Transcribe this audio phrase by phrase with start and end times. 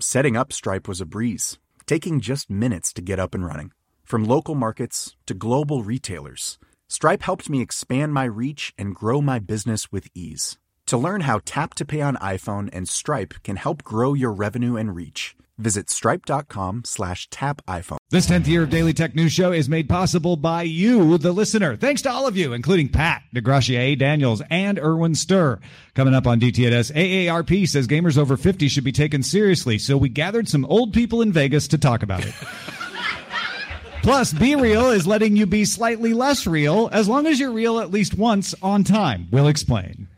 [0.00, 3.70] Setting up Stripe was a breeze, taking just minutes to get up and running.
[4.02, 9.38] From local markets to global retailers, Stripe helped me expand my reach and grow my
[9.38, 10.58] business with ease.
[10.88, 14.76] To learn how Tap to Pay on iPhone and Stripe can help grow your revenue
[14.76, 17.96] and reach, visit stripe.com slash tap iPhone.
[18.10, 21.74] This 10th year of Daily Tech News Show is made possible by you, the listener.
[21.76, 25.60] Thanks to all of you, including Pat, DeGracia Daniels, and Erwin Stur.
[25.94, 30.10] Coming up on DTNS, AARP says gamers over 50 should be taken seriously, so we
[30.10, 32.34] gathered some old people in Vegas to talk about it.
[34.02, 37.80] Plus, Be Real is letting you be slightly less real as long as you're real
[37.80, 39.28] at least once on time.
[39.30, 40.08] We'll explain.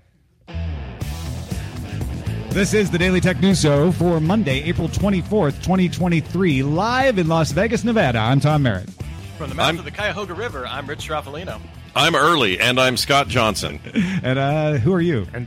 [2.56, 7.52] This is the Daily Tech News Show for Monday, April 24th, 2023, live in Las
[7.52, 8.18] Vegas, Nevada.
[8.18, 8.88] I'm Tom Merritt.
[9.36, 11.60] From the mouth I'm, of the Cuyahoga River, I'm Rich Stroffolino.
[11.94, 13.78] I'm early, and I'm Scott Johnson.
[14.22, 15.26] and uh, who are you?
[15.34, 15.46] And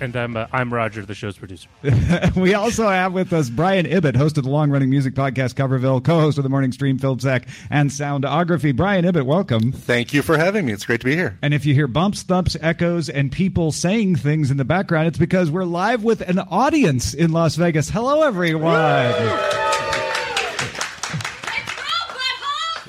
[0.00, 1.68] and I'm uh, I'm Roger, the show's producer.
[2.36, 6.38] we also have with us Brian Ibbott, host of the long-running music podcast Coverville, co-host
[6.38, 8.74] of the Morning Stream Film Sack and Soundography.
[8.74, 9.72] Brian Ibbott, welcome.
[9.72, 10.72] Thank you for having me.
[10.72, 11.38] It's great to be here.
[11.42, 15.18] And if you hear bumps, thumps, echoes, and people saying things in the background, it's
[15.18, 17.90] because we're live with an audience in Las Vegas.
[17.90, 19.14] Hello, everyone.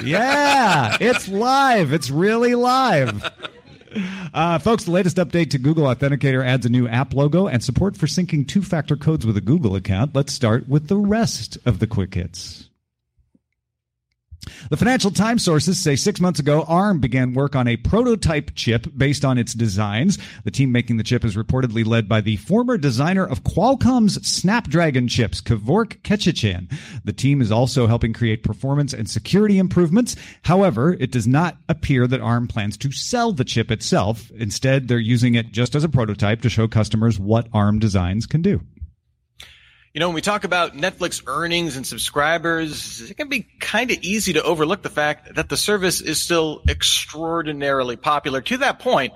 [0.03, 1.93] yeah, it's live.
[1.93, 3.31] It's really live.
[4.33, 7.97] Uh, folks, the latest update to Google Authenticator adds a new app logo and support
[7.97, 10.15] for syncing two factor codes with a Google account.
[10.15, 12.68] Let's start with the rest of the quick hits.
[14.69, 18.87] The Financial Times sources say six months ago, ARM began work on a prototype chip
[18.95, 20.17] based on its designs.
[20.43, 25.07] The team making the chip is reportedly led by the former designer of Qualcomm's Snapdragon
[25.07, 26.71] chips, Kevork Kechichian.
[27.03, 30.15] The team is also helping create performance and security improvements.
[30.43, 34.31] However, it does not appear that ARM plans to sell the chip itself.
[34.31, 38.41] Instead, they're using it just as a prototype to show customers what ARM designs can
[38.41, 38.61] do.
[39.93, 43.97] You know, when we talk about Netflix earnings and subscribers, it can be kind of
[44.03, 48.39] easy to overlook the fact that the service is still extraordinarily popular.
[48.41, 49.13] To that point,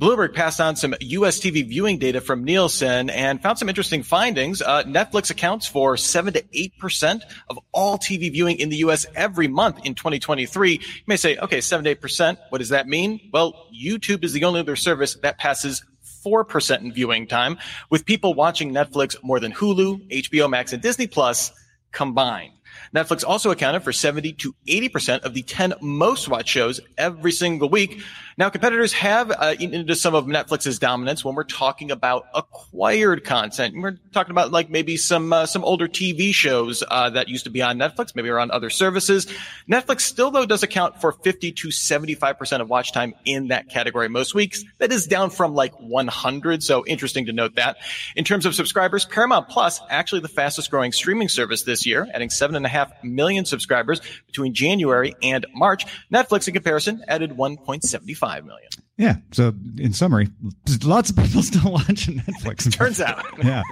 [0.00, 4.60] Bloomberg passed on some US TV viewing data from Nielsen and found some interesting findings.
[4.60, 9.46] Uh, Netflix accounts for 7 to 8% of all TV viewing in the US every
[9.46, 10.72] month in 2023.
[10.72, 12.36] You may say, okay, 7 to 8%.
[12.48, 13.30] What does that mean?
[13.32, 15.84] Well, YouTube is the only other service that passes
[16.26, 17.58] 4% in viewing time,
[17.90, 21.52] with people watching Netflix more than Hulu, HBO Max, and Disney Plus
[21.92, 22.52] combined.
[22.94, 27.68] Netflix also accounted for 70 to 80% of the 10 most watched shows every single
[27.68, 28.02] week.
[28.38, 33.74] Now, competitors have uh, into some of Netflix's dominance when we're talking about acquired content.
[33.74, 37.50] We're talking about like maybe some uh, some older TV shows uh, that used to
[37.50, 39.26] be on Netflix, maybe are on other services.
[39.70, 43.70] Netflix still though does account for 50 to 75 percent of watch time in that
[43.70, 44.64] category most weeks.
[44.78, 46.62] That is down from like 100.
[46.62, 47.78] So interesting to note that.
[48.16, 52.28] In terms of subscribers, Paramount Plus actually the fastest growing streaming service this year, adding
[52.28, 55.86] seven and a half million subscribers between January and March.
[56.12, 58.68] Netflix, in comparison, added 1.75 five million.
[58.98, 59.16] Yeah.
[59.32, 60.28] So, in summary,
[60.82, 62.72] lots of people still watching Netflix.
[62.76, 63.24] Turns out.
[63.44, 63.62] yeah.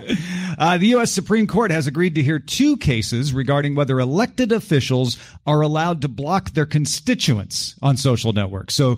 [0.59, 1.13] Uh, the U.S.
[1.13, 5.17] Supreme Court has agreed to hear two cases regarding whether elected officials
[5.47, 8.75] are allowed to block their constituents on social networks.
[8.75, 8.97] So,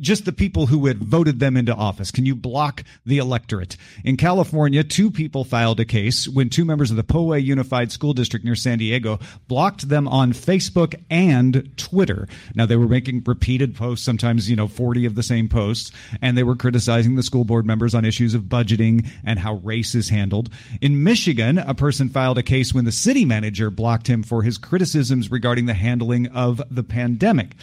[0.00, 2.10] just the people who had voted them into office?
[2.10, 3.76] Can you block the electorate?
[4.04, 8.12] In California, two people filed a case when two members of the Poway Unified School
[8.12, 12.26] District near San Diego blocked them on Facebook and Twitter.
[12.54, 15.90] Now, they were making repeated posts, sometimes, you know, 40 of the same posts,
[16.22, 19.96] and they were criticizing the school board members on issues of budgeting and how race
[19.96, 20.48] is handled.
[20.80, 24.56] In Michigan, a person filed a case when the city manager blocked him for his
[24.56, 27.56] criticisms regarding the handling of the pandemic.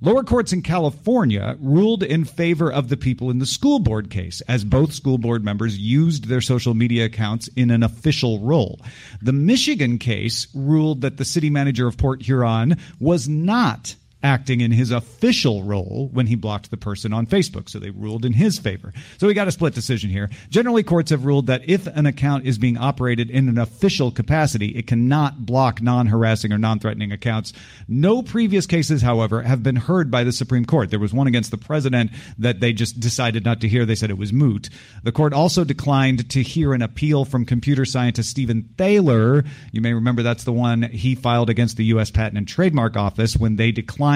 [0.00, 4.40] Lower courts in California ruled in favor of the people in the school board case,
[4.48, 8.80] as both school board members used their social media accounts in an official role.
[9.20, 14.72] The Michigan case ruled that the city manager of Port Huron was not acting in
[14.72, 17.68] his official role when he blocked the person on Facebook.
[17.68, 18.92] So they ruled in his favor.
[19.18, 20.30] So we got a split decision here.
[20.50, 24.68] Generally, courts have ruled that if an account is being operated in an official capacity,
[24.68, 27.52] it cannot block non harassing or non threatening accounts.
[27.88, 30.90] No previous cases, however, have been heard by the Supreme Court.
[30.90, 33.84] There was one against the president that they just decided not to hear.
[33.84, 34.68] They said it was moot.
[35.02, 39.44] The court also declined to hear an appeal from computer scientist Stephen Thaler.
[39.72, 42.10] You may remember that's the one he filed against the U.S.
[42.10, 44.11] Patent and Trademark Office when they declined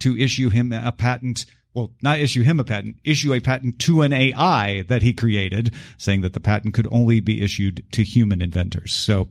[0.00, 4.02] to issue him a patent well, not issue him a patent, issue a patent to
[4.02, 8.42] an AI that he created, saying that the patent could only be issued to human
[8.42, 8.92] inventors.
[8.92, 9.28] So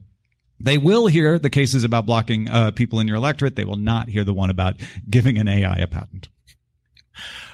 [0.59, 3.55] they will hear the cases about blocking uh, people in your electorate.
[3.55, 4.77] They will not hear the one about
[5.09, 6.29] giving an AI a patent.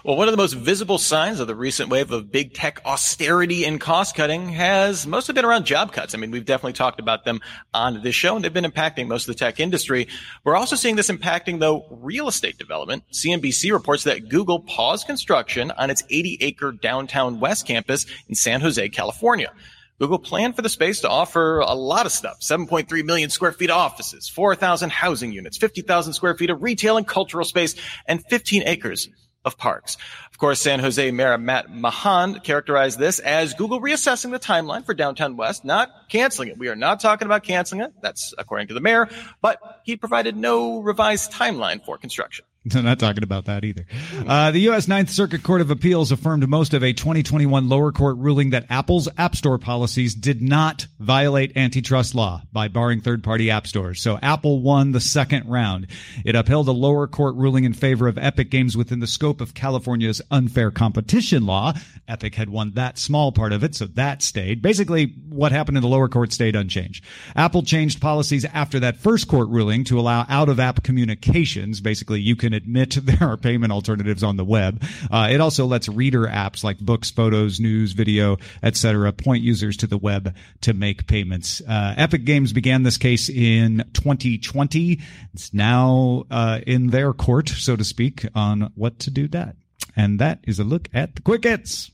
[0.08, 3.66] Well, one of the most visible signs of the recent wave of big tech austerity
[3.66, 6.16] and cost cutting has mostly been around job cuts.
[6.16, 7.42] I mean, we've definitely talked about them
[7.74, 10.08] on this show and they've been impacting most of the tech industry.
[10.46, 13.04] We're also seeing this impacting though real estate development.
[13.12, 18.62] CNBC reports that Google paused construction on its 80 acre downtown west campus in San
[18.62, 19.52] Jose, California.
[20.00, 23.72] Google planned for the space to offer a lot of stuff 7.3 million square feet
[23.72, 27.76] of offices, 4,000 housing units, 50,000 square feet of retail and cultural space,
[28.08, 29.10] and 15 acres
[29.46, 29.98] of parks.
[30.32, 34.94] Of course, San Jose Mayor Matt Mahan characterized this as Google reassessing the timeline for
[34.94, 36.58] Downtown West, not canceling it.
[36.58, 37.94] We are not talking about canceling it.
[38.02, 39.10] That's according to the mayor,
[39.42, 42.46] but he provided no revised timeline for construction.
[42.76, 43.86] I'm not talking about that either.
[44.26, 44.88] Uh, the U.S.
[44.88, 49.08] Ninth Circuit Court of Appeals affirmed most of a 2021 lower court ruling that Apple's
[49.18, 54.02] App Store policies did not violate antitrust law by barring third party app stores.
[54.02, 55.88] So Apple won the second round.
[56.26, 59.54] It upheld a lower court ruling in favor of Epic Games within the scope of
[59.54, 61.74] California's unfair competition law.
[62.08, 64.62] Epic had won that small part of it, so that stayed.
[64.62, 67.04] Basically, what happened in the lower court stayed unchanged.
[67.36, 71.82] Apple changed policies after that first court ruling to allow out of app communications.
[71.82, 74.84] Basically, you can admit there are payment alternatives on the web.
[75.10, 79.88] Uh, it also lets reader apps like books, photos, news, video, etc., point users to
[79.88, 81.62] the web to make payments.
[81.62, 85.00] Uh, Epic Games began this case in 2020.
[85.34, 89.56] It's now uh, in their court, so to speak, on what to do that.
[89.96, 91.92] And that is a look at the quick hits.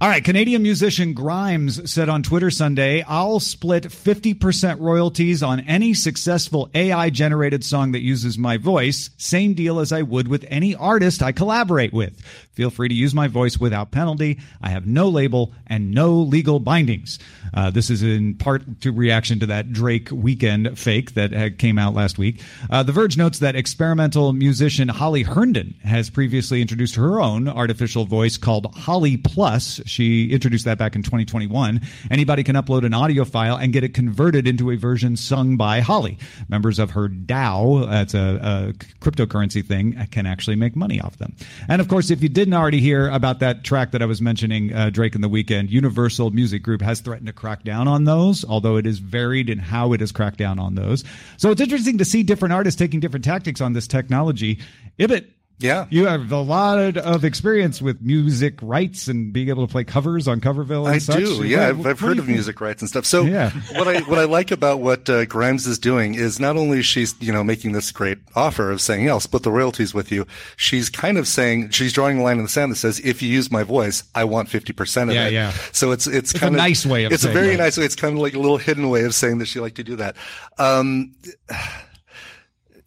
[0.00, 0.24] All right.
[0.24, 7.10] Canadian musician Grimes said on Twitter Sunday, I'll split 50% royalties on any successful AI
[7.10, 9.10] generated song that uses my voice.
[9.16, 12.20] Same deal as I would with any artist I collaborate with.
[12.52, 14.38] Feel free to use my voice without penalty.
[14.60, 17.18] I have no label and no legal bindings.
[17.54, 21.94] Uh, this is in part to reaction to that Drake Weeknd fake that came out
[21.94, 22.42] last week.
[22.70, 28.04] Uh, the Verge notes that experimental musician Holly Herndon has previously introduced her own artificial
[28.04, 29.80] voice called Holly Plus.
[29.86, 31.80] She introduced that back in 2021.
[32.10, 35.80] Anybody can upload an audio file and get it converted into a version sung by
[35.80, 36.18] Holly.
[36.48, 38.72] Members of her DAO, that's a, a
[39.04, 41.34] cryptocurrency thing, can actually make money off them.
[41.68, 44.72] And of course, if you didn't already hear about that track that I was mentioning,
[44.72, 48.44] uh, Drake in the Weeknd, Universal Music Group has threatened to crack down on those,
[48.44, 51.04] although it is varied in how it has cracked down on those.
[51.36, 54.58] So it's interesting to see different artists taking different tactics on this technology.
[54.98, 55.30] Ibbott
[55.62, 55.86] yeah.
[55.90, 60.28] You have a lot of experience with music rights and being able to play covers
[60.28, 61.16] on Coverville and stuff.
[61.16, 61.38] I such.
[61.38, 61.46] do.
[61.46, 62.36] Yeah, I've, I've heard of think?
[62.36, 63.06] music rights and stuff.
[63.06, 63.50] So yeah.
[63.72, 67.14] what I what I like about what uh, Grimes is doing is not only she's,
[67.20, 70.26] you know, making this great offer of saying, "Yeah, I'll split the royalties with you."
[70.56, 73.28] She's kind of saying she's drawing a line in the sand that says, "If you
[73.28, 75.50] use my voice, I want 50% of yeah, it." Yeah.
[75.72, 77.62] So it's it's, it's kind a of nice way of It's a very that.
[77.62, 77.84] nice way.
[77.84, 79.96] It's kind of like a little hidden way of saying that she liked to do
[79.96, 80.16] that.
[80.58, 81.14] Um,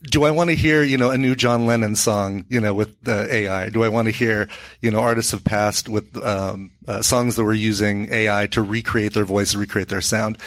[0.09, 3.01] do I want to hear, you know, a new John Lennon song, you know, with
[3.01, 3.69] the AI?
[3.69, 4.47] Do I want to hear,
[4.81, 9.13] you know, artists of past with um, uh, songs that were using AI to recreate
[9.13, 10.38] their voice, recreate their sound?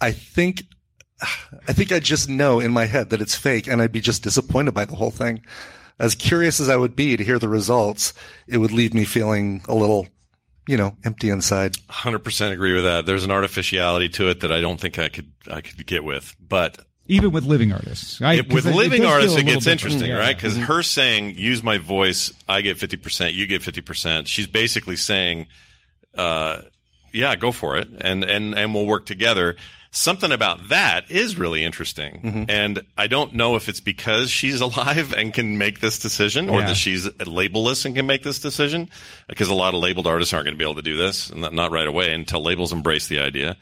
[0.00, 0.62] I think,
[1.68, 4.22] I think I just know in my head that it's fake, and I'd be just
[4.22, 5.44] disappointed by the whole thing.
[5.98, 8.14] As curious as I would be to hear the results,
[8.48, 10.08] it would leave me feeling a little
[10.66, 11.74] you know, empty inside.
[11.90, 13.04] 100% agree with that.
[13.04, 16.34] There's an artificiality to it that I don't think I could I could get with.
[16.40, 18.38] But even with living artists, right?
[18.38, 20.16] It, with it, living it artists, it gets interesting, yeah.
[20.16, 20.36] right?
[20.36, 20.64] Because mm-hmm.
[20.64, 24.96] her saying, "Use my voice, I get fifty percent, you get fifty percent." She's basically
[24.96, 25.46] saying,
[26.16, 26.62] uh,
[27.12, 29.56] "Yeah, go for it, and and and we'll work together."
[29.90, 32.44] Something about that is really interesting, mm-hmm.
[32.48, 36.60] and I don't know if it's because she's alive and can make this decision, or
[36.60, 36.68] yeah.
[36.68, 38.88] that she's labelless and can make this decision.
[39.28, 41.42] Because a lot of labeled artists aren't going to be able to do this, and
[41.52, 43.56] not right away until labels embrace the idea.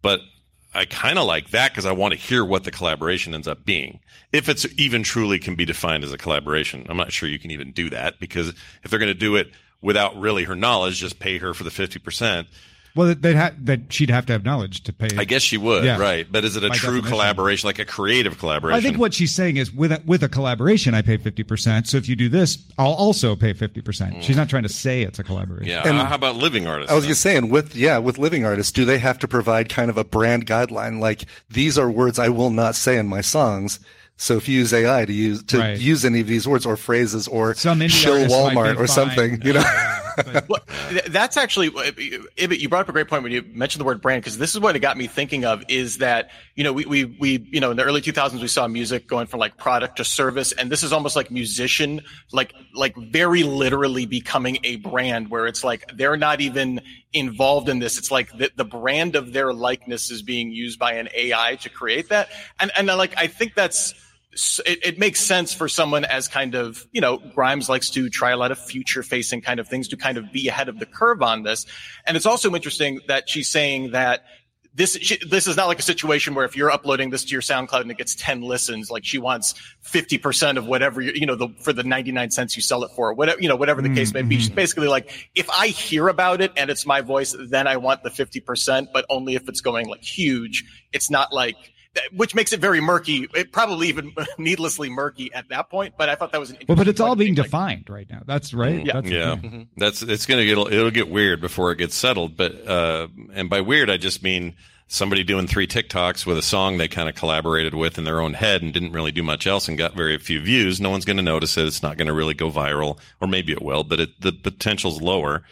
[0.00, 0.20] But
[0.74, 3.64] I kind of like that because I want to hear what the collaboration ends up
[3.64, 4.00] being.
[4.32, 7.52] If it's even truly can be defined as a collaboration, I'm not sure you can
[7.52, 8.48] even do that because
[8.82, 11.70] if they're going to do it without really her knowledge, just pay her for the
[11.70, 12.46] 50%.
[12.96, 15.08] Well, they'd ha- that she'd have to have knowledge to pay.
[15.18, 15.98] I guess she would, Yeah.
[15.98, 16.26] right?
[16.30, 17.10] But is it a By true definition.
[17.10, 18.78] collaboration, like a creative collaboration?
[18.78, 21.88] I think what she's saying is with a, with a collaboration, I pay fifty percent.
[21.88, 24.14] So if you do this, I'll also pay fifty percent.
[24.14, 24.22] Mm.
[24.22, 25.66] She's not trying to say it's a collaboration.
[25.68, 25.82] Yeah.
[25.88, 26.92] And- uh, how about living artists?
[26.92, 27.10] I was then?
[27.10, 30.04] just saying, with yeah, with living artists, do they have to provide kind of a
[30.04, 31.00] brand guideline?
[31.00, 33.80] Like these are words I will not say in my songs.
[34.16, 35.76] So if you use AI to use to Right.
[35.80, 39.54] use any of these words or phrases or Some indie shill Walmart or something, you
[39.54, 39.64] know.
[40.48, 40.62] Well,
[41.06, 41.92] that's actually, uh,
[42.36, 44.54] Ibbott, you brought up a great point when you mentioned the word brand, because this
[44.54, 47.60] is what it got me thinking of is that, you know, we, we, we, you
[47.60, 50.52] know, in the early 2000s, we saw music going from like product to service.
[50.52, 52.02] And this is almost like musician,
[52.32, 56.80] like, like very literally becoming a brand where it's like they're not even
[57.12, 57.98] involved in this.
[57.98, 61.70] It's like the, the brand of their likeness is being used by an AI to
[61.70, 62.28] create that.
[62.60, 63.94] And, and like, I think that's,
[64.66, 68.30] it, it makes sense for someone as kind of, you know, Grimes likes to try
[68.30, 70.86] a lot of future facing kind of things to kind of be ahead of the
[70.86, 71.66] curve on this.
[72.06, 74.24] And it's also interesting that she's saying that
[74.74, 77.42] this, she, this is not like a situation where if you're uploading this to your
[77.42, 81.36] SoundCloud and it gets 10 listens, like she wants 50% of whatever, you, you know,
[81.36, 84.12] the, for the 99 cents you sell it for, whatever, you know, whatever the case
[84.12, 84.36] may be.
[84.36, 84.56] She's mm-hmm.
[84.56, 88.10] basically like, if I hear about it and it's my voice, then I want the
[88.10, 90.64] 50%, but only if it's going like huge.
[90.92, 91.56] It's not like,
[92.12, 93.28] which makes it very murky.
[93.34, 95.94] It probably even needlessly murky at that point.
[95.96, 98.08] But I thought that was an well, but it's all point, being like, defined right
[98.08, 98.22] now.
[98.26, 98.84] That's right.
[98.84, 98.86] Mm-hmm.
[98.86, 98.92] Yeah.
[98.92, 99.68] That's the yeah, thing.
[99.76, 102.36] that's it's gonna get it'll get weird before it gets settled.
[102.36, 104.54] But uh, and by weird, I just mean
[104.86, 108.34] somebody doing three TikToks with a song they kind of collaborated with in their own
[108.34, 110.80] head and didn't really do much else and got very few views.
[110.80, 111.66] No one's going to notice it.
[111.66, 115.00] It's not going to really go viral, or maybe it will, but it, the potential's
[115.00, 115.42] lower.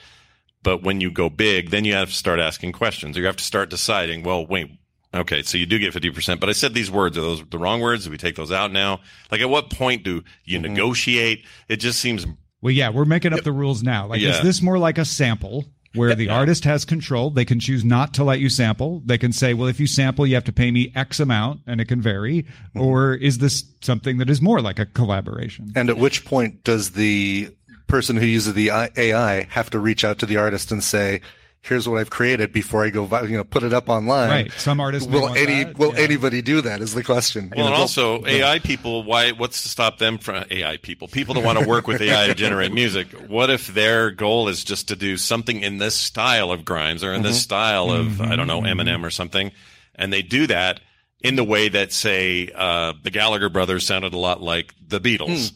[0.62, 3.16] But when you go big, then you have to start asking questions.
[3.16, 4.70] Or you have to start deciding, well, wait,
[5.14, 7.16] okay, so you do get 50%, but I said these words.
[7.19, 8.04] Are those the wrong words?
[8.04, 9.00] Do we take those out now?
[9.31, 10.73] Like at what point do you Mm-hmm.
[10.75, 11.45] negotiate?
[11.69, 12.26] It just seems
[12.61, 14.07] Well, yeah, we're making up the rules now.
[14.07, 14.31] Like, Yeah.
[14.31, 15.64] is this more like a sample
[15.95, 17.31] where the artist has control?
[17.31, 19.02] They can choose not to let you sample.
[19.04, 21.81] They can say, well, if you sample, you have to pay me X amount and
[21.81, 22.42] it can vary.
[22.45, 22.81] Mm-hmm.
[22.81, 25.73] Or is this something that is more like a collaboration?
[25.75, 27.50] And at which point does the
[27.88, 31.21] person who uses the AI have to reach out to the artist and say,
[31.62, 34.52] "Here's what I've created before I go, you know, put it up online." Right.
[34.52, 36.00] Some artists Will want any that, will yeah.
[36.00, 36.81] anybody do that?
[36.81, 37.45] Is the question.
[37.45, 39.02] You Well, know, and will- also AI people.
[39.04, 39.33] Why?
[39.33, 41.09] What's to stop them from AI people?
[41.09, 43.09] People that want to work with AI to generate music.
[43.28, 47.12] What if their goal is just to do something in this style of Grimes or
[47.12, 47.42] in this mm-hmm.
[47.42, 48.81] style of I don't know mm-hmm.
[48.81, 49.52] Eminem or something,
[49.95, 50.81] and they do that
[51.23, 55.52] in the way that say uh, the Gallagher brothers sounded a lot like the Beatles.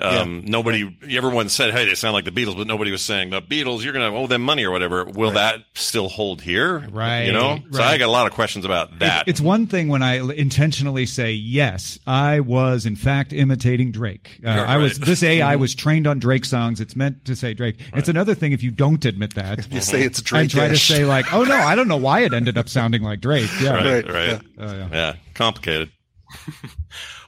[0.00, 3.40] Um, Nobody, everyone said, "Hey, they sound like the Beatles," but nobody was saying the
[3.40, 3.84] Beatles.
[3.84, 5.04] You're going to owe them money or whatever.
[5.04, 6.78] Will that still hold here?
[6.90, 7.60] Right, You know.
[7.70, 9.28] So I got a lot of questions about that.
[9.28, 14.40] It's one thing when I intentionally say, yes, I was in fact imitating Drake.
[14.44, 16.80] Uh, I was, this AI was trained on Drake songs.
[16.80, 17.76] It's meant to say Drake.
[17.94, 19.70] It's another thing if you don't admit that.
[19.72, 20.42] you say it's Drake.
[20.42, 23.02] and try to say like, oh no, I don't know why it ended up sounding
[23.02, 23.48] like Drake.
[23.60, 23.74] Yeah.
[23.74, 24.06] right.
[24.06, 24.40] Right, Right.
[24.58, 24.88] Oh, yeah.
[24.92, 25.09] yeah.
[25.34, 25.90] Complicated.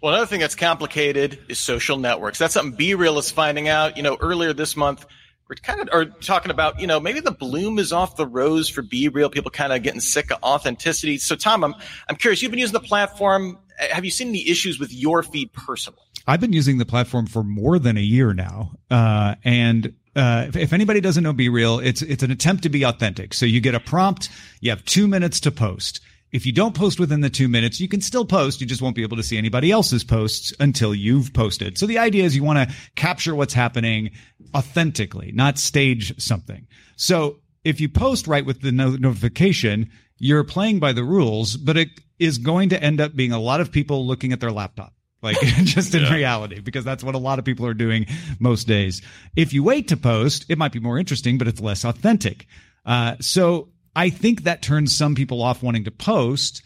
[0.03, 2.37] Well, another thing that's complicated is social networks.
[2.37, 3.97] That's something Be Real is finding out.
[3.97, 5.07] You know, earlier this month,
[5.49, 8.69] we're kind of are talking about, you know, maybe the bloom is off the rose
[8.69, 9.31] for Be Real.
[9.31, 11.19] People kind of getting sick of authenticity.
[11.19, 11.77] So, Tom, I'm
[12.09, 12.43] I'm curious.
[12.43, 13.61] You've been using the platform.
[13.79, 16.01] Have you seen any issues with your feed personally?
[16.27, 20.57] I've been using the platform for more than a year now, uh, and uh, if,
[20.57, 23.35] if anybody doesn't know Be Real, it's it's an attempt to be authentic.
[23.35, 26.01] So you get a prompt, you have two minutes to post.
[26.33, 28.61] If you don't post within the two minutes, you can still post.
[28.61, 31.77] You just won't be able to see anybody else's posts until you've posted.
[31.77, 34.11] So the idea is you want to capture what's happening
[34.55, 36.67] authentically, not stage something.
[36.97, 41.77] So if you post right with the no- notification, you're playing by the rules, but
[41.77, 44.95] it is going to end up being a lot of people looking at their laptop.
[45.21, 48.07] Like just in reality, because that's what a lot of people are doing
[48.41, 49.03] most days.
[49.37, 52.47] If you wait to post, it might be more interesting, but it's less authentic.
[52.85, 56.63] Uh, so I think that turns some people off wanting to post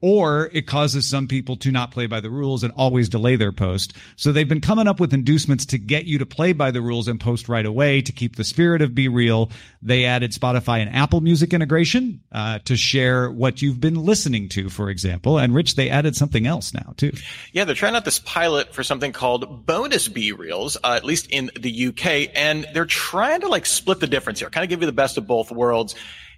[0.00, 3.52] or it causes some people to not play by the rules and always delay their
[3.52, 3.92] post.
[4.16, 7.08] So they've been coming up with inducements to get you to play by the rules
[7.08, 9.50] and post right away to keep the spirit of Be Real.
[9.82, 14.70] They added Spotify and Apple Music integration uh, to share what you've been listening to,
[14.70, 15.38] for example.
[15.38, 17.12] And Rich, they added something else now too.
[17.52, 21.26] Yeah, they're trying out this pilot for something called bonus B reels, uh, at least
[21.30, 24.80] in the UK, and they're trying to like split the difference here, kind of give
[24.80, 25.94] you the best of both worlds.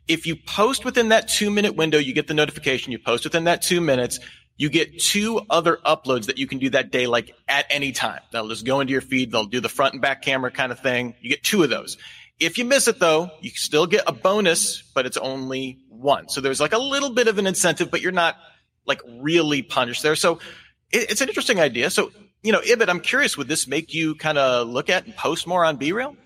[0.09, 2.92] If you post within that two minute window, you get the notification.
[2.92, 4.18] You post within that two minutes,
[4.56, 8.21] you get two other uploads that you can do that day, like at any time.
[8.30, 9.32] They'll just go into your feed.
[9.32, 11.14] They'll do the front and back camera kind of thing.
[11.21, 11.97] You get two of those.
[12.38, 16.28] If you miss it though, you still get a bonus, but it's only one.
[16.28, 18.37] So there's like a little bit of an incentive, but you're not
[18.87, 20.16] like really punished there.
[20.16, 20.40] So
[20.90, 21.90] it, it's an interesting idea.
[21.90, 22.11] So,
[22.42, 25.47] you know, Ibbott, I'm curious, would this make you kind of look at and post
[25.47, 26.16] more on BeReal?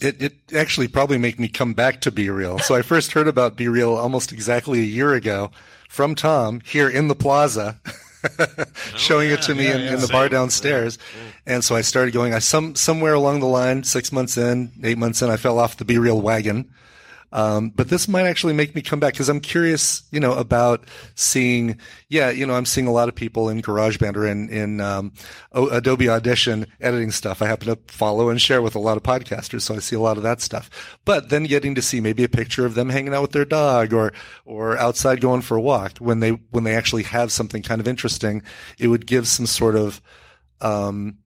[0.00, 2.58] It, it actually probably made me come back to Be Real.
[2.58, 5.50] So I first heard about Be Real almost exactly a year ago
[5.88, 7.80] from Tom here in the plaza.
[8.40, 8.64] Oh,
[8.96, 10.98] showing it to me in, in the bar downstairs.
[11.46, 14.98] And so I started going, I some, somewhere along the line, six months in, eight
[14.98, 16.68] months in, I fell off the Be Real wagon.
[17.32, 20.84] Um, but this might actually make me come back because I'm curious, you know, about
[21.14, 21.78] seeing,
[22.08, 25.12] yeah, you know, I'm seeing a lot of people in GarageBand or in, in, um,
[25.52, 27.42] o- Adobe Audition editing stuff.
[27.42, 29.62] I happen to follow and share with a lot of podcasters.
[29.62, 32.28] So I see a lot of that stuff, but then getting to see maybe a
[32.28, 34.12] picture of them hanging out with their dog or,
[34.44, 37.88] or outside going for a walk when they, when they actually have something kind of
[37.88, 38.42] interesting,
[38.78, 40.00] it would give some sort of,
[40.60, 41.18] um,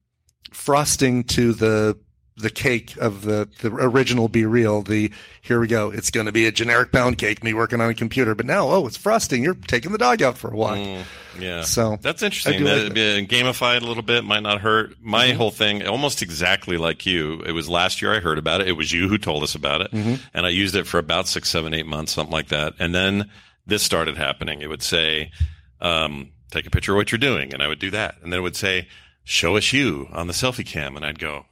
[0.53, 1.97] frosting to the
[2.41, 5.11] the cake of the the original Be Real, the
[5.43, 7.95] here we go it's going to be a generic pound cake me working on a
[7.95, 11.05] computer but now oh it's frosting you're taking the dog out for a walk Mm,
[11.39, 11.63] yeah.
[11.63, 12.59] So, that's interesting.
[12.59, 14.97] do That like it'd be gamified a little bit might not hurt.
[15.01, 15.37] My Mm-hmm.
[15.39, 17.41] whole thing, almost exactly like you.
[17.47, 18.69] It was last year I heard about it.
[18.69, 20.15] It was you who told us about it, Mm-hmm.
[20.35, 22.75] and I used it for about six, seven, eight months, something like that.
[22.79, 23.31] And then
[23.67, 24.61] this started happening.
[24.61, 25.31] It would say,
[25.81, 28.17] um, "Take a picture of what you're doing," and I would do that.
[28.23, 28.89] And then it would say,
[29.25, 31.47] "Show us you on the selfie cam," and I'd go,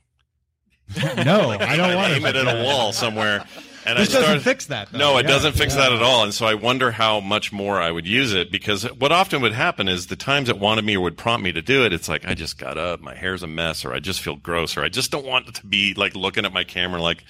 [1.25, 3.45] No, I don't want to aim it at a wall somewhere.
[3.87, 4.91] And This I doesn't started, fix that.
[4.93, 4.99] Though.
[4.99, 5.29] no, it Yeah.
[5.33, 5.83] doesn't fix Yeah.
[5.83, 6.23] that at all.
[6.23, 9.53] And so I wonder how much more I would use it because what often would
[9.55, 12.09] happen is the times it wanted me or would prompt me to do it, it's
[12.09, 14.85] like I just got up, my hair's a mess, or I just feel gross, or
[14.85, 17.25] I just don't want to be like looking at my camera like,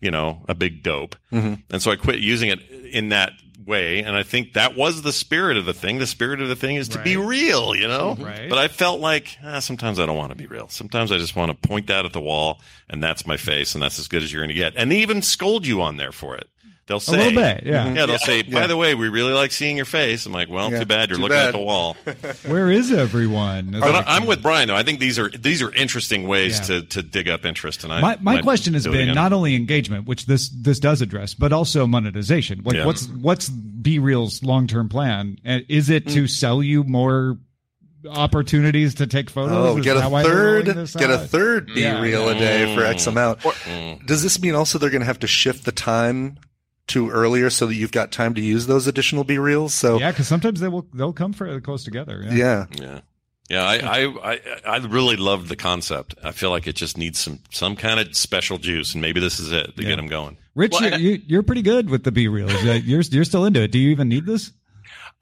[0.00, 1.16] you know, a big dope.
[1.32, 1.54] Mm-hmm.
[1.70, 3.32] And so I quit using it in that
[3.66, 4.02] way.
[4.02, 5.98] And I think that was the spirit of the thing.
[5.98, 8.16] The spirit of the thing is to be real, you know?
[8.18, 8.48] Right.
[8.48, 10.68] But I felt like ah, sometimes I don't want to be real.
[10.68, 13.82] Sometimes I just want to point that at the wall and that's my face and
[13.82, 14.74] that's as good as you're going to get.
[14.76, 16.48] And they even scold you on there for it.
[16.86, 17.92] They'll say, little bit, yeah.
[17.92, 20.26] Yeah, they'll say, by the way, we really like seeing your face.
[20.26, 21.94] I'm like, well, Yeah, too bad you're too looking at the wall.
[22.46, 23.76] Where is everyone?
[23.78, 24.74] But I- I'm with Brian though.
[24.74, 26.80] I think these are these are interesting ways Yeah.
[26.80, 27.84] to, to dig up interest.
[27.84, 31.34] And I my, my question has been not only engagement, which this this does address,
[31.34, 32.62] but also monetization.
[32.64, 32.86] Like, Yeah.
[32.86, 35.38] what's what's Be Real's long term plan?
[35.44, 36.14] And is it Mm.
[36.14, 37.38] to sell you more
[38.10, 39.52] opportunities to take photos?
[39.56, 42.00] Oh, Is get that a why they're third, get a third B Yeah.
[42.00, 43.38] reel a day for X amount.
[43.40, 44.04] Mm.
[44.06, 46.38] Does this mean also they're going to have to shift the time
[46.92, 49.74] to earlier so that you've got time to use those additional B reels?
[49.74, 52.22] So Yeah, because sometimes they will they'll come fairly close together.
[52.24, 52.34] Yeah.
[52.34, 53.00] yeah, Yeah.
[53.50, 53.74] Yeah, I,
[54.06, 56.14] I, I, I really love the concept.
[56.24, 59.38] I feel like it just needs some, some kind of special juice, and maybe this
[59.40, 59.90] is it to Yeah.
[59.90, 60.38] get them going.
[60.54, 62.52] Rich, Well, you, and I- you, you're pretty good with the B reels.
[62.62, 63.70] You're you're still into it.
[63.72, 64.52] Do you even need this?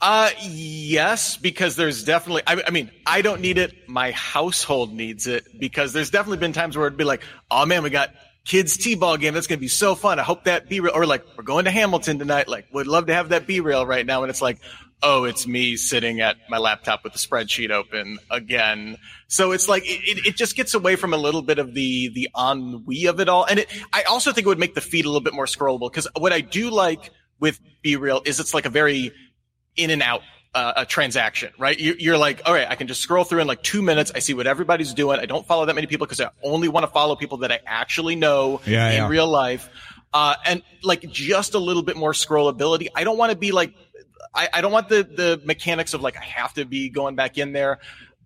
[0.01, 3.89] Uh, yes, because there's definitely, I, I mean, I don't need it.
[3.89, 7.83] My household needs it because there's definitely been times where it'd be like, oh man,
[7.83, 8.11] we got
[8.45, 9.35] kids t-ball game.
[9.35, 10.19] That's going to be so fun.
[10.19, 10.95] I hope that be real.
[10.95, 12.49] Or like, we're going to Hamilton tonight.
[12.49, 14.23] Like, would love to have that be real right now.
[14.23, 14.59] And it's like,
[15.03, 18.97] oh, it's me sitting at my laptop with the spreadsheet open again.
[19.29, 22.29] So it's like, it, it, just gets away from a little bit of the, the
[22.39, 23.45] ennui of it all.
[23.45, 25.91] And it, I also think it would make the feed a little bit more scrollable
[25.91, 29.13] because what I do like with B real is it's like a very
[29.77, 30.23] in and out
[30.55, 31.79] uh, a transaction, right?
[31.79, 34.11] You, you're like, all right, I can just scroll through in like two minutes.
[34.15, 35.21] I see what everybody's doing.
[35.21, 37.61] I don't follow that many people because I only want to follow people that I
[37.67, 39.09] actually know Yeah, in yeah.
[39.09, 39.69] real life.
[40.13, 42.89] Uh, and like just a little bit more scrollability.
[42.97, 43.75] I don't want to be like,
[44.35, 47.39] I, I don't want the, the mechanics of like, I have to be going back
[47.39, 47.79] in there.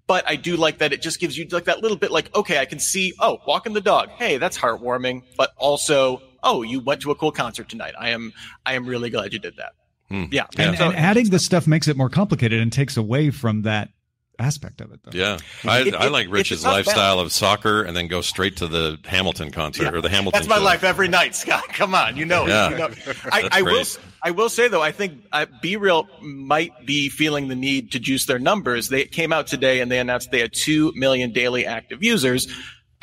[0.07, 2.59] But I do like that it just gives you like that little bit like, okay,
[2.59, 4.11] I can see, oh, walking the dog.
[4.11, 5.23] Hey, that's heartwarming.
[5.37, 7.95] But also, oh, you went to a cool concert tonight.
[7.99, 8.33] I am,
[8.67, 9.73] I am really glad you did that.
[10.15, 10.25] Hmm.
[10.33, 10.47] Yeah.
[10.57, 13.91] And, So- and adding this stuff makes it more complicated and takes away from that
[14.39, 15.01] aspect of it.
[15.05, 15.17] Though.
[15.17, 16.77] Yeah, I, It- I like it's Rich's not bad.
[16.87, 20.39] lifestyle of soccer and then go straight to the Hamilton concert or the Hamilton.
[20.39, 20.63] That's my show.
[20.65, 21.69] life every night, Scott.
[21.69, 22.45] Come on, you know.
[22.45, 22.49] it.
[22.49, 22.71] Yeah.
[22.71, 22.89] You know.
[23.31, 23.85] I, I will.
[24.27, 27.99] I will say though, I think uh, Be Real might be feeling the need to
[28.01, 28.89] juice their numbers.
[28.89, 32.49] They came out today and they announced they had two million daily active users.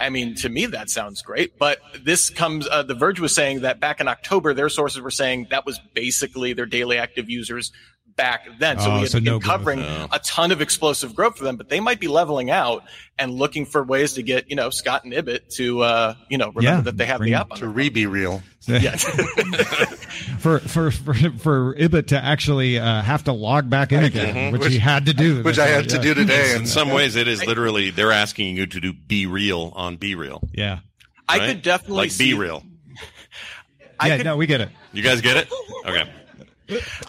[0.02, 2.68] I mean, to me that sounds great, but this comes.
[2.68, 5.80] Uh, the Verge was saying that back in October, their sources were saying that was
[5.94, 7.72] basically their daily active users
[8.16, 8.80] back then.
[8.80, 9.44] So Oh, we had so been no growth.
[9.52, 12.84] covering a ton of explosive growth for them, but they might be leveling out
[13.18, 16.52] and looking for ways to get you know Scott and Ibbott to uh, you know
[16.54, 18.42] remember Yeah, that they have the app to re be real.
[18.68, 18.96] yeah.
[20.40, 24.68] for for for for Ibbott to actually uh, have to log back in again, which,
[24.68, 25.42] he had to do.
[25.44, 26.56] Which I had to do today.
[26.56, 30.16] In some ways, it is literally they're asking you to do be real on be
[30.16, 30.48] real.
[30.54, 30.80] Yeah,
[31.28, 32.64] I could definitely like see, be real.
[34.00, 34.18] I yeah.
[34.18, 34.70] could, no, we get it.
[34.94, 35.48] You guys get it?
[35.86, 36.12] Okay.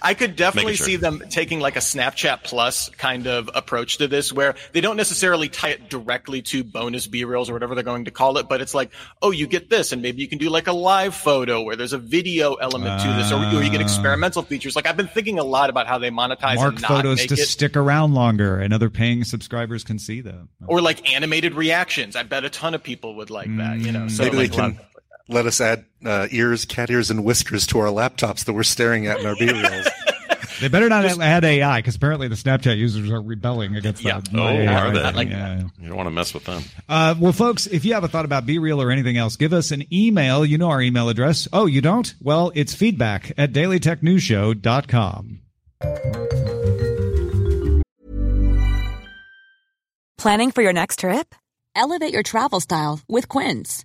[0.00, 0.86] I could definitely sure.
[0.86, 4.96] see them taking like a Snapchat Plus kind of approach to this, where they don't
[4.96, 8.48] necessarily tie it directly to bonus B reels or whatever they're going to call it,
[8.48, 11.14] but it's like, oh, you get this, and maybe you can do like a live
[11.14, 13.84] photo where there's a video element to this, or, or you get ah.
[13.84, 14.76] experimental features.
[14.76, 17.28] Like I've been thinking a lot about how they monetize Mark and not photos make
[17.28, 20.48] to it, stick around longer, and other paying subscribers can see them.
[20.66, 22.16] or like animated reactions.
[22.16, 23.78] I bet a ton of people would like that.
[23.78, 24.91] You know, so Maybe like they can of-
[25.28, 29.06] let us add uh, ears, cat ears, and whiskers to our laptops that we're staring
[29.06, 29.88] at in our B reels.
[30.60, 34.20] They better not add AI because apparently the Snapchat users are rebelling against Yeah.
[34.20, 34.28] that.
[34.32, 35.10] Oh, AI are they?
[35.12, 35.62] Like- yeah.
[35.80, 36.62] You don't want to mess with them.
[36.88, 39.52] Uh, well, folks, if you have a thought about Be Real or anything else, give
[39.52, 40.46] us an email.
[40.46, 41.48] You know our email address.
[41.52, 42.14] Oh, you don't?
[42.20, 45.40] Well, it's feedback at dailytechnewsshow.com.
[50.18, 51.34] Planning for your next trip?
[51.74, 53.84] Elevate your travel style with Quince.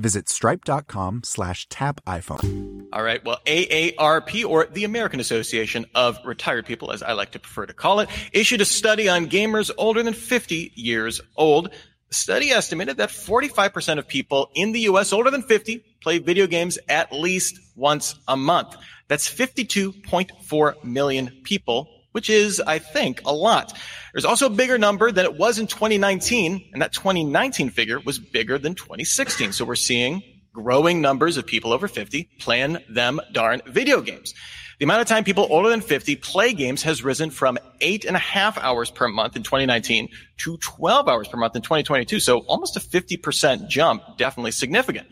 [0.00, 2.86] visit stripe.com slash tap iPhone.
[2.92, 3.24] All right.
[3.24, 7.72] Well, AARP, or the American Association of Retired People, as I like to prefer to
[7.72, 11.70] call it, issued a study on gamers older than 50 years old.
[12.08, 15.12] The study estimated that 45% of people in the U.S.
[15.12, 18.76] older than 50 play video games at least once a month.
[19.06, 23.76] That's 52.4 million people, which is, I think, a lot.
[24.12, 28.18] There's also a bigger number than it was in 2019, and that 2019 figure was
[28.18, 29.52] bigger than 2016.
[29.52, 34.34] So we're seeing growing numbers of people over 50 playing them darn video games.
[34.80, 38.16] The amount of time people older than 50 play games has risen from eight and
[38.16, 42.18] a half hours per month in 2019 to 12 hours per month in 2022.
[42.18, 45.06] So almost a 50% jump, definitely significant.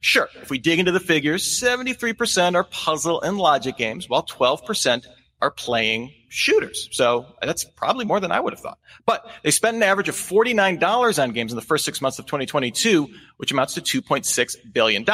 [0.00, 5.06] Sure, if we dig into the figures, 73% are puzzle and logic games, while 12%
[5.40, 6.88] are playing shooters.
[6.90, 8.78] So that's probably more than I would have thought.
[9.06, 12.26] But they spent an average of $49 on games in the first six months of
[12.26, 15.04] 2022, which amounts to $2.6 billion.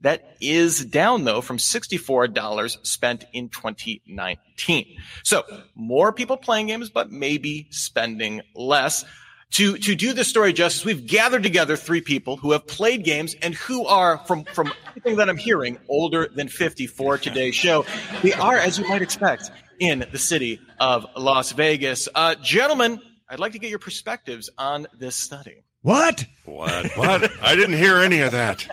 [0.00, 4.98] That is down though from $64 spent in 2019.
[5.22, 9.04] So more people playing games, but maybe spending less.
[9.52, 13.36] To, to do this story justice, we've gathered together three people who have played games
[13.40, 17.86] and who are, from, from everything that I'm hearing, older than 50 for today's show.
[18.22, 22.08] They are, as you might expect, in the city of Las Vegas.
[22.14, 25.64] Uh, gentlemen, I'd like to get your perspectives on this study.
[25.82, 26.24] What?
[26.46, 26.96] What?
[26.96, 27.30] What?
[27.42, 28.66] I didn't hear any of that.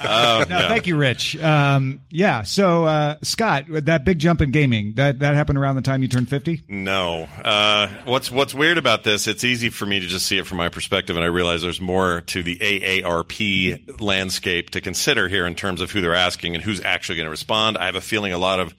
[0.00, 1.36] Uh, No, thank you, Rich.
[1.40, 2.42] Um, yeah.
[2.42, 6.08] So, uh, Scott, that big jump in gaming that that happened around the time you
[6.08, 6.64] turned fifty.
[6.68, 7.28] No.
[7.44, 9.28] Uh, what's What's weird about this?
[9.28, 11.80] It's easy for me to just see it from my perspective, and I realize there's
[11.80, 16.64] more to the AARP landscape to consider here in terms of who they're asking and
[16.64, 17.78] who's actually going to respond.
[17.78, 18.74] I have a feeling a lot of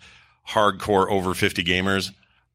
[0.48, 2.12] hardcore over 50 gamers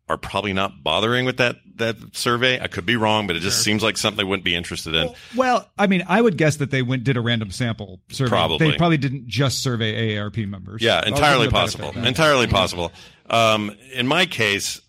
[0.09, 2.61] are probably not bothering with that that survey.
[2.61, 5.15] I could be wrong, but it just seems like something they wouldn't be interested in.
[5.37, 8.29] Well, I mean, I would guess that they went did a random sample survey.
[8.29, 8.71] Probably.
[8.71, 10.83] They probably didn't just survey AARP members.
[10.83, 11.91] Yeah, entirely possible.
[11.97, 12.93] Entirely possible.
[13.31, 14.81] Um, in my case,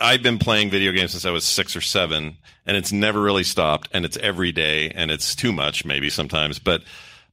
[0.00, 3.44] I've been playing video games since I was six or seven, and it's never really
[3.44, 6.82] stopped, and it's every day, and it's too much maybe sometimes, but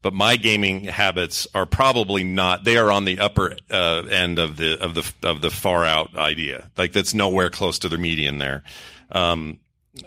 [0.05, 2.63] but my gaming habits are probably not.
[2.63, 6.15] They are on the upper uh, end of the of the of the far out
[6.15, 6.69] idea.
[6.77, 8.61] Like that's nowhere close to the median there.
[9.09, 9.57] Um,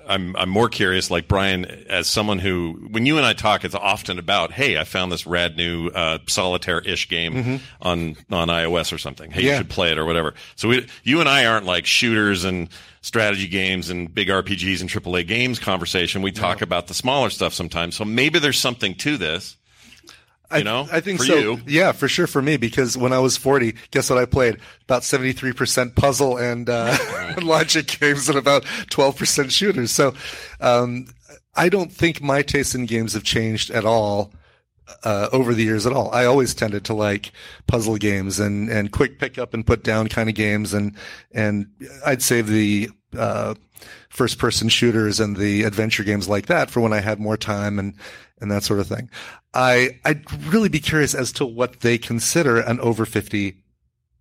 [0.07, 3.75] I'm I'm more curious, like Brian, as someone who, when you and I talk, it's
[3.75, 7.35] often about, hey, I found this rad new uh, solitaire-ish game
[7.83, 9.33] on on iOS or something.
[9.33, 10.35] Hey, you should play it or whatever.
[10.55, 12.69] So we, you and I aren't like shooters and
[13.01, 16.23] strategy games and big RPGs and AAA games conversation.
[16.23, 17.97] We talk about the smaller stuff sometimes.
[17.97, 19.57] So maybe there's something to this.
[20.51, 21.37] I, know, I think for so.
[21.37, 21.61] you.
[21.67, 24.59] Yeah, for sure for me because when I was 40, guess what I played?
[24.85, 26.97] About 73% puzzle and uh,
[27.43, 29.91] logic games and about 12% shooters.
[29.91, 30.15] So
[30.61, 31.07] um,
[31.55, 34.33] I don't think my taste in games have changed at all
[35.05, 36.11] uh, over the years at all.
[36.13, 37.33] I always tended to like
[37.67, 40.73] puzzle games and, and quick pick up and put down kind of games.
[40.73, 40.97] And,
[41.31, 41.67] and
[42.07, 43.55] I'd save the, uh,
[44.09, 47.79] first person shooters and the adventure games like that for when I had more time
[47.79, 47.95] and,
[48.41, 49.09] and that sort of thing.
[49.55, 53.57] I, I'd really be curious as to what they consider an over 50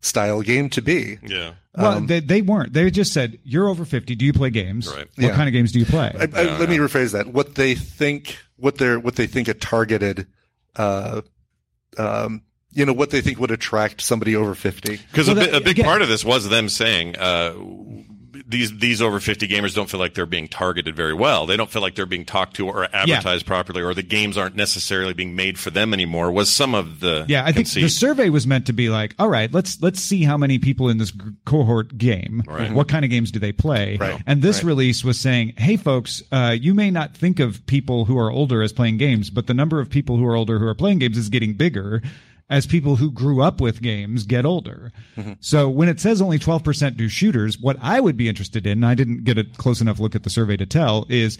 [0.01, 1.17] style game to be.
[1.23, 1.53] Yeah.
[1.75, 2.73] Well, Um, they, they weren't.
[2.73, 4.15] They just said, "You're over 50.
[4.15, 4.87] Do you play games?
[4.87, 5.07] Right.
[5.15, 5.35] What Yeah.
[5.35, 7.27] kind of games do you play?" I, I, let me rephrase that.
[7.27, 10.25] What they think, what they're, what they think a targeted,
[10.75, 11.21] uh,
[11.97, 14.97] um, you know, what they think would attract somebody over 50.
[15.11, 17.53] Because Well, a, a big again- part of this was them saying uh,
[18.47, 21.45] these these over fifty gamers don't feel like they're being targeted very well.
[21.45, 24.55] They don't feel like they're being talked to or advertised properly, or the games aren't
[24.55, 26.31] necessarily being made for them anymore.
[26.31, 29.29] Was some of the Yeah, I think the survey was meant to be like, all
[29.29, 32.43] right, let's let's see how many people in this g- cohort game.
[32.47, 32.71] Right.
[32.71, 33.97] What kind of games do they play?
[33.97, 34.21] Right.
[34.27, 34.67] And this Right.
[34.67, 38.61] release was saying, hey, folks, uh, you may not think of people who are older
[38.61, 41.17] as playing games, but the number of people who are older who are playing games
[41.17, 42.01] is getting bigger
[42.49, 44.91] as people who grew up with games get older.
[45.17, 45.33] Mm-hmm.
[45.39, 48.85] So when it says only 12% do shooters, what I would be interested in, and
[48.85, 51.37] I didn't get a close enough look at the survey to tell, is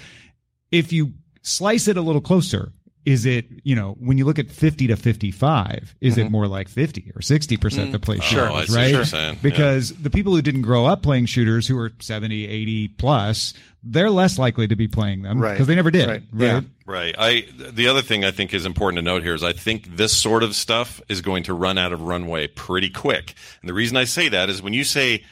[0.71, 2.73] if you slice it a little closer,
[3.07, 6.31] is it, you know, when you look at 50 to 55, is it mm-hmm.
[6.33, 8.01] more like 50 or 60% that mm.
[8.01, 8.91] play oh, shooters, Oh, I see what right?
[8.91, 9.33] you're saying.
[9.35, 9.39] Yeah.
[9.41, 14.09] Because the people who didn't grow up playing shooters who are 70, 80 plus, they're
[14.09, 15.53] less likely to be playing them Right.
[15.53, 16.23] because they never did, Right.
[16.33, 16.45] right?
[16.45, 16.61] Yeah.
[16.85, 17.15] Right.
[17.17, 20.11] I the other thing I think is important to note here is I think this
[20.11, 23.35] sort of stuff is going to run out of runway pretty quick.
[23.61, 25.23] And the reason I say that is when you say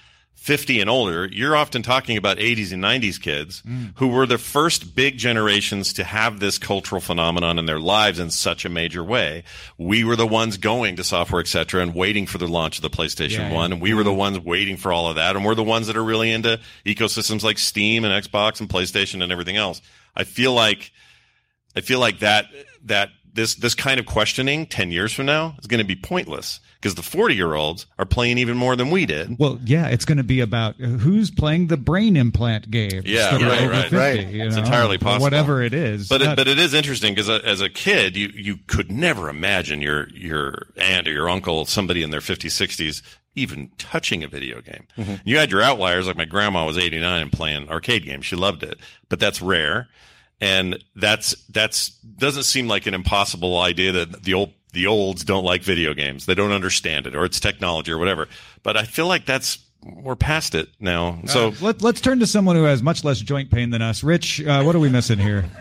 [0.45, 3.93] 50 and older, you're often talking about 80s and 90s kids mm.
[3.95, 8.29] who were the first big generations to have this cultural phenomenon in their lives in
[8.29, 9.43] such a major way.
[9.79, 12.83] We were the ones going to software, et cetera, and waiting for the launch of
[12.83, 13.73] the PlayStation Yeah, 1.
[13.73, 14.17] And we were the mm.
[14.17, 15.35] ones waiting for all of that.
[15.35, 19.23] And we're the ones that are really into ecosystems like Steam and Xbox and PlayStation
[19.23, 19.81] and everything else.
[20.15, 20.91] I feel like
[21.75, 22.45] I feel like that
[22.83, 26.59] that this this kind of questioning 10 years from now is going to be pointless
[26.75, 29.37] because the 40 year olds are playing even more than we did.
[29.37, 33.01] Well, yeah, it's going to be about uh, who's playing the brain implant game.
[33.05, 33.81] Yeah, right, right.
[33.83, 34.19] 50, Right.
[34.19, 35.23] It's know, entirely possible.
[35.23, 36.07] Whatever it is.
[36.07, 39.29] But it, but it is interesting because uh, as a kid, you you could never
[39.29, 43.01] imagine your your aunt or your uncle, somebody in their 50s, 60s,
[43.35, 44.87] even touching a video game.
[44.97, 45.15] Mm-hmm.
[45.25, 48.25] You had your outliers, like my grandma was 89 and playing arcade games.
[48.25, 49.87] She loved it, but that's rare,
[50.41, 55.45] and that's that's doesn't seem like an impossible idea that the old the olds don't
[55.45, 56.25] like video games.
[56.25, 58.27] They don't understand it, or it's technology or whatever.
[58.63, 61.19] But I feel like that's we're past it now.
[61.27, 64.03] So Uh, let, let's turn to someone who has much less joint pain than us.
[64.03, 65.45] Rich, uh, what are we missing here?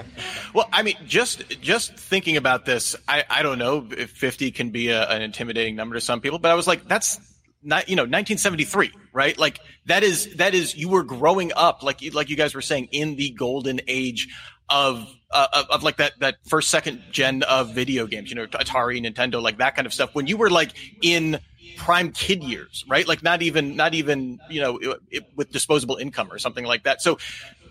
[0.55, 4.71] Well, I mean, just just thinking about this, I, I don't know if 50 can
[4.71, 7.19] be a, an intimidating number to some people, but I was like, that's
[7.65, 9.37] not, you know, 1973, right?
[9.39, 12.63] Like that is that is you were growing up, like you, like you guys were
[12.63, 14.29] saying, in the golden age
[14.69, 18.47] of uh, of, of like that that first second gen of video games, you know,
[18.47, 20.15] Atari, Nintendo, like that kind of stuff.
[20.15, 20.73] When you were like
[21.03, 21.39] in
[21.77, 23.07] prime kid years, right?
[23.07, 26.85] Like not even not even you know it, it, with disposable income or something like
[26.85, 27.03] that.
[27.03, 27.19] So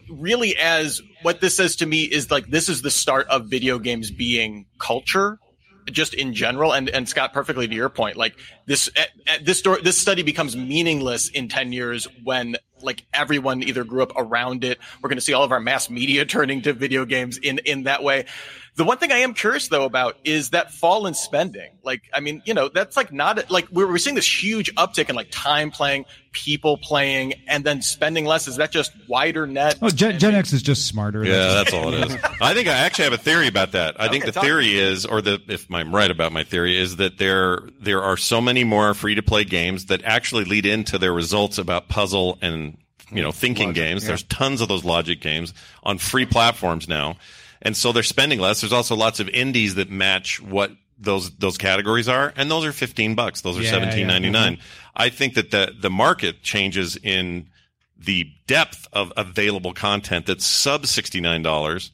[0.10, 3.80] really as what this says to me is like this is the start of video
[3.80, 5.40] games being culture
[5.86, 9.60] just in general and and Scott perfectly to your point like this at, at this
[9.60, 14.64] story this study becomes meaningless in 10 years when like everyone either grew up around
[14.64, 17.60] it we're going to see all of our mass media turning to video games in
[17.60, 18.26] in that way
[18.76, 21.72] the one thing I am curious though about is that fall in spending.
[21.84, 25.10] Like, I mean, you know, that's like not like we're, we're seeing this huge uptick
[25.10, 28.48] in like time playing, people playing, and then spending less.
[28.48, 29.78] Is that just wider net?
[29.82, 31.24] Oh, Gen, Gen X is just smarter.
[31.24, 32.18] Yeah, that's all it is.
[32.42, 34.00] I think I actually have a theory about that.
[34.02, 37.20] I think the theory is, or the if I'm right about my theory, is that
[37.20, 41.14] there there are so many more free to play games that actually lead into their
[41.14, 42.73] results about puzzle and
[43.14, 44.06] you know thinking games.
[44.06, 47.18] There's tons of those logic games on free platforms now,
[47.62, 48.62] and so they're spending less.
[48.62, 52.72] There's also lots of indies that match what those those categories are, and those are
[52.72, 53.42] 15 bucks.
[53.42, 54.60] Those are Yeah, 17.99.
[54.96, 57.48] I think that the the market changes in
[57.98, 61.92] the depth of available content that's sub $69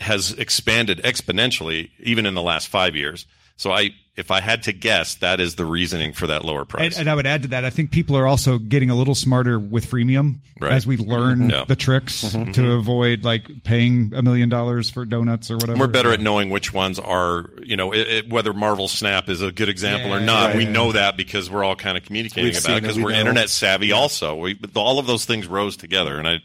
[0.00, 3.26] has expanded exponentially even in the last five years.
[3.58, 6.92] So I, if I had to guess, that is the reasoning for that lower price.
[6.96, 9.14] And, and I would add to that, I think people are also getting a little
[9.16, 10.72] smarter with freemium Right.
[10.72, 11.64] as we learn Yeah.
[11.66, 12.52] the tricks Mhm.
[12.54, 15.78] to avoid like paying a million dollars for donuts or whatever.
[15.78, 19.42] We're better at knowing which ones are, you know, it, it, whether Marvel Snap is
[19.42, 20.50] a good example or not.
[20.50, 20.70] yeah, we yeah.
[20.70, 23.12] know that because we're all kind of communicating We've about it it, because we we're
[23.12, 23.18] know.
[23.20, 23.92] internet savvy.
[23.92, 26.40] Also, we all of those things rose together, and I,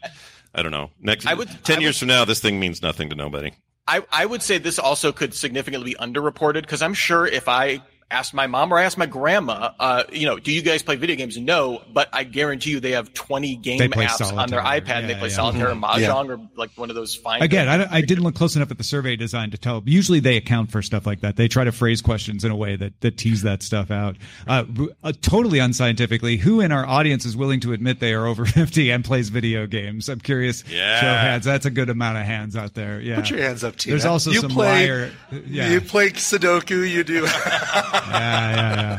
[0.54, 0.90] I don't know.
[1.00, 3.52] Next, I would- ten I years from now, this thing means nothing to nobody.
[3.86, 7.82] I, I would say this also could significantly be underreported because I'm sure if I
[8.10, 10.96] asked my mom or I asked my grandma, uh, you know, do you guys play
[10.96, 11.36] video games?
[11.36, 14.80] No, but I guarantee you they have 20 game They play apps on their solitaire.
[14.80, 14.98] iPad.
[15.00, 15.34] and they play yeah.
[15.34, 15.82] solitaire or Mhm.
[15.82, 17.42] mahjong or like one of those fine.
[17.42, 19.82] Again, I, I didn't look close enough at the survey design to tell.
[19.86, 21.36] Usually, they account for stuff like that.
[21.36, 24.16] They try to phrase questions in a way that that tease that stuff out.
[24.46, 24.64] Uh,
[25.02, 28.90] uh, totally unscientifically, who in our audience is willing to admit they are over fifty
[28.90, 30.08] and plays video games?
[30.08, 30.62] I'm curious.
[30.68, 31.00] Yeah.
[31.00, 31.44] show of hands.
[31.44, 33.00] That's a good amount of hands out there.
[33.00, 33.92] Yeah, Put your hands up, Tina.
[33.94, 35.10] There's also you some play, liar.
[35.46, 36.88] Yeah, You play Sudoku.
[36.88, 37.26] You do.
[38.10, 38.98] yeah,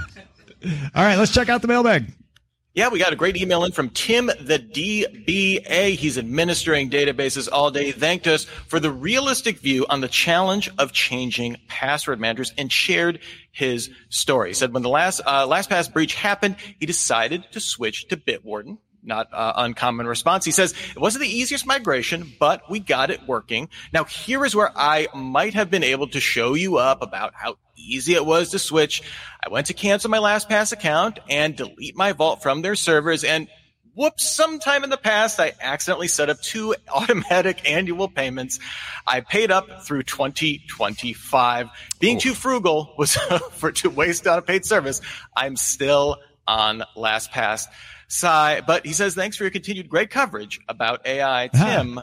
[0.64, 0.90] yeah.
[0.96, 2.12] All right, let's check out the mailbag.
[2.76, 5.96] Yeah, we got a great email in from Tim the DBA.
[5.96, 7.94] He's administering databases all day.
[7.94, 13.20] Thanked us for the realistic view on the challenge of changing password managers and shared
[13.54, 14.50] his story.
[14.50, 18.78] He said when the last uh, LastPass breach happened, he decided to switch to Bitwarden.
[19.06, 20.46] Not uh, uncommon response.
[20.46, 23.70] He says it wasn't the easiest migration, but we got it working.
[23.94, 27.58] Now here is where I might have been able to show you up about how
[27.78, 29.04] easy it was to switch.
[29.46, 33.48] I went to cancel my LastPass account and delete my vault from their servers and
[33.96, 38.60] whoops, sometime in the past, I accidentally set up two automatic annual payments.
[39.08, 41.70] I paid up through 2025.
[42.00, 43.16] Being too frugal was
[43.52, 45.02] for to waste on a paid service.
[45.36, 47.68] I'm still on LastPass.
[48.08, 51.46] Sigh, but he says, thanks for your continued great coverage about AI.
[51.48, 51.66] Uh-huh.
[51.66, 52.02] Tim,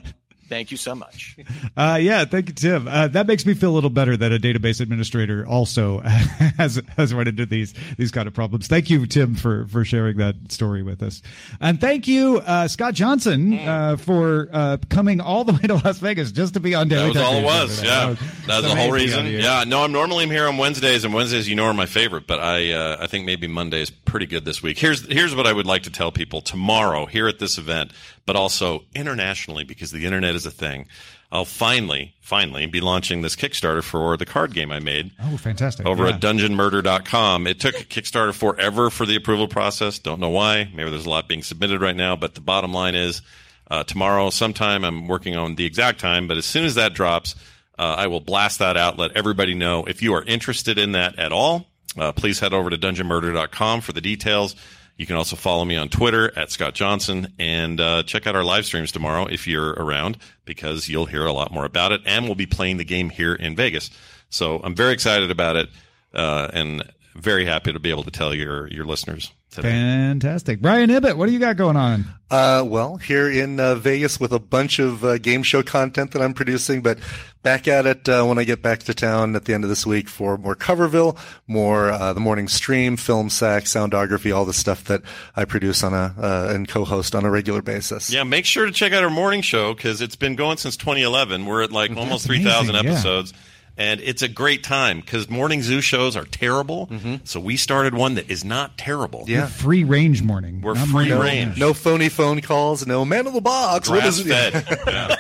[0.53, 1.37] thank you so much.
[1.75, 2.87] Uh, yeah, thank you, Tim.
[2.87, 6.01] Uh, that makes me feel a little better that a database administrator also
[6.59, 8.67] has has run into these these kind of problems.
[8.69, 11.23] Thank you, Tim, for for sharing that story with us,
[11.63, 15.99] and thank you, uh, Scott Johnson, uh, for uh, coming all the way to Las
[15.99, 17.79] Vegas just to be on Daily That was all it was.
[17.79, 17.87] over.
[17.89, 19.27] Yeah, That was- that was the whole reason.
[19.29, 22.27] Yeah, no, I'm normally I'm here on Wednesdays, and Wednesdays, you know, are my favorite.
[22.27, 24.79] But I, uh, I think maybe Monday is pretty good this week.
[24.79, 27.93] Here's here's what I would like to tell people tomorrow here at this event,
[28.27, 30.87] but also internationally because the internet is a thing.
[31.31, 35.87] I'll finally, finally be launching this Kickstarter for the card game I made Oh, fantastic!
[35.87, 36.15] over Yeah.
[36.15, 37.47] at dungeonmurder.com.
[37.47, 39.99] It took Kickstarter forever for the approval process.
[39.99, 40.69] Don't know why.
[40.75, 43.23] Maybe there's a lot being submitted right now, but the bottom line is
[43.71, 47.35] uh, tomorrow sometime I'm working on the exact time, but as soon as that drops,
[47.79, 49.85] uh, I will blast that out, let everybody know.
[49.85, 51.67] If you are interested in that at all,
[51.99, 54.55] uh, please head over to dungeonmurder.com for the details.
[55.03, 58.45] You can also follow me on Twitter at Scott Johnson and uh, check out our
[58.45, 62.03] live streams tomorrow if you're around because you'll hear a lot more about it.
[62.07, 63.91] And we'll be playing the game here in Vegas.
[64.31, 65.71] So I'm very excited about it
[66.15, 69.71] uh, and very happy to be able to tell your your listeners today.
[69.71, 71.17] Fantastic, Brian Ibbott.
[71.17, 72.07] What do you got going on?
[72.31, 76.23] Uh, well, here in uh, Vegas with a bunch of uh, game show content that
[76.23, 76.99] I'm producing, but
[77.43, 79.85] back at it uh, when I get back to town at the end of this
[79.87, 84.85] week for more Coverville, more uh, the morning stream, film sack, soundography, all the stuff
[84.85, 85.03] that
[85.37, 88.11] I produce on a uh, and co-host on a regular basis.
[88.11, 91.45] Yeah, make sure to check out our morning show because it's been going since 2011.
[91.45, 93.33] We're at like almost That's 3,000 episodes.
[93.33, 93.39] yeah.
[93.77, 94.01] Episodes.
[94.01, 96.87] And it's a great time because morning zoo shows are terrible.
[96.89, 97.17] Mm-hmm.
[97.25, 99.25] So we started one that is not terrible.
[99.27, 99.47] Yeah.
[99.47, 100.61] Free range morning.
[100.61, 101.19] We're Not free morning.
[101.49, 101.59] range.
[101.59, 103.89] No phony phone calls, no man of the box.
[103.89, 104.31] What Grass is it?
[104.53, 104.79] fed.
[104.87, 105.17] yeah.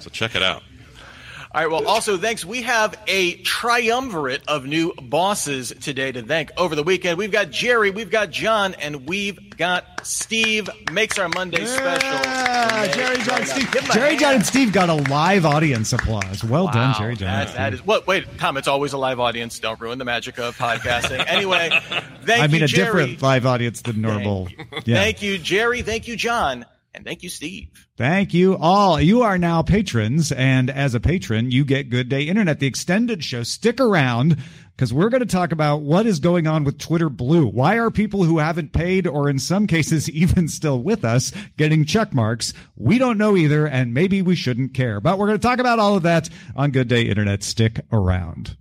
[0.00, 0.62] So check it out.
[1.52, 1.70] All right.
[1.70, 2.44] Well, also thanks.
[2.44, 7.18] We have a triumvirate of new bosses today to thank over the weekend.
[7.18, 10.70] We've got Jerry, we've got John, and we've got Steve.
[10.92, 12.08] Makes our Monday special.
[12.08, 12.94] Yeah, today.
[12.94, 13.92] Jerry John, Steve.
[13.92, 16.44] Jerry John and Steve got a live audience applause.
[16.44, 17.26] Well done, Jerry John.
[17.26, 18.06] That, that is what.
[18.06, 18.56] Wait, Tom.
[18.56, 19.58] It's always a live audience.
[19.58, 21.24] Don't ruin the magic of podcasting.
[21.26, 21.70] Anyway,
[22.22, 22.34] thank you.
[22.34, 23.06] I mean, you, a Jerry.
[23.06, 24.48] different live audience than normal.
[24.84, 24.94] Yeah.
[24.96, 25.82] Thank you, Jerry.
[25.82, 27.86] Thank you, John, and thank you, Steve.
[27.96, 29.00] Thank you all.
[29.00, 33.22] You are now patrons, and as a patron, you get Good Day Internet, the extended
[33.22, 33.42] show.
[33.42, 34.38] Stick around
[34.74, 37.46] because we're going to talk about what is going on with Twitter Blue.
[37.46, 41.84] Why are people who haven't paid, or in some cases even still with us, getting
[41.84, 42.52] check marks?
[42.76, 45.00] We don't know either, and maybe we shouldn't care.
[45.00, 47.42] But we're going to talk about all of that on Good Day Internet.
[47.42, 48.56] Stick around.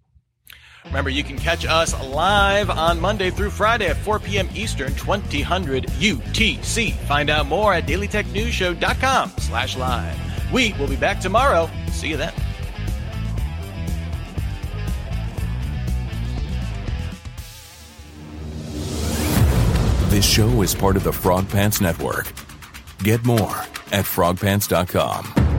[0.89, 4.49] Remember, you can catch us live on Monday through Friday at 4 p.m.
[4.54, 6.93] Eastern, 2000 UTC.
[6.93, 10.51] Find out more at dailytechnewsshow.com slash live.
[10.51, 11.70] We will be back tomorrow.
[11.91, 12.34] See you then.
[20.09, 22.34] This show is part of the Frog Pants Network.
[23.03, 23.55] Get more
[23.91, 25.59] at frogpants.com.